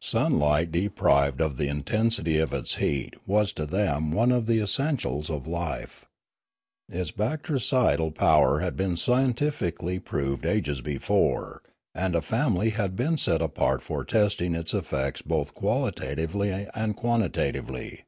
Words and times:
Sunlight 0.00 0.72
deprived 0.72 1.42
of 1.42 1.58
the 1.58 1.68
intensity 1.68 2.38
of 2.38 2.54
its 2.54 2.76
heat 2.76 3.12
was 3.26 3.52
to 3.52 3.66
them 3.66 4.10
one 4.10 4.32
of 4.32 4.46
the 4.46 4.58
essentials 4.58 5.28
of 5.28 5.46
life. 5.46 6.06
Its 6.88 7.10
bactericidal 7.10 8.10
power 8.14 8.60
had 8.60 8.74
been 8.74 8.96
scientifically 8.96 9.98
proved 9.98 10.46
ages 10.46 10.80
before, 10.80 11.60
and 11.94 12.14
a 12.14 12.22
family 12.22 12.70
had 12.70 12.96
been 12.96 13.18
set 13.18 13.42
apart 13.42 13.82
for 13.82 14.02
testing 14.02 14.54
its 14.54 14.72
effects 14.72 15.20
both 15.20 15.52
qualitatively 15.54 16.66
and 16.74 16.96
quantitatively. 16.96 18.04